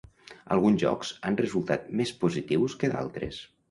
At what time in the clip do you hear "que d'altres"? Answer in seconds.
2.83-3.45